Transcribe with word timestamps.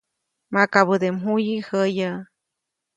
Makabäde 0.53 1.09
mjuyi 1.15 1.55
jäyäʼ. 1.67 2.15